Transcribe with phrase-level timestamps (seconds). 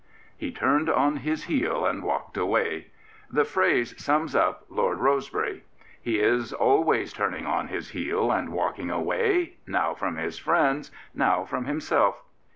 [0.35, 2.87] "He turned on his heel and walked away.*'
[3.29, 5.63] The phrase sums up Lord Rosebery.
[6.01, 10.89] He is always turn ing on his heel and walking away— ^now from his friends,
[11.13, 12.23] now from himself.